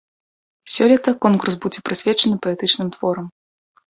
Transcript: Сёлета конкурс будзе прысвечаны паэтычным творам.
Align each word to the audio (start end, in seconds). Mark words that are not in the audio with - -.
Сёлета 0.75 1.11
конкурс 1.25 1.55
будзе 1.65 1.79
прысвечаны 1.89 2.35
паэтычным 2.45 2.87
творам. 2.99 3.27